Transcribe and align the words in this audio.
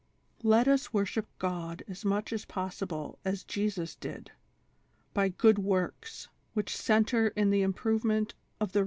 "Let 0.41 0.67
us 0.67 0.91
worship 0.91 1.27
God 1.37 1.83
as 1.87 2.03
much 2.03 2.33
as 2.33 2.43
possible 2.45 3.19
as 3.23 3.43
Jesus 3.43 3.95
did, 3.95 4.31
by 5.13 5.29
'good 5.29 5.59
works,' 5.59 6.27
which 6.55 6.75
centre 6.75 7.27
in 7.27 7.51
the 7.51 7.61
improvement 7.61 8.33
of 8.59 8.71
the 8.71 8.79